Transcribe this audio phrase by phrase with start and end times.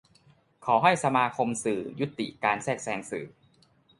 [0.65, 3.25] ขอให้สมาคมสื่อยุติการแทรกแซงสื่อ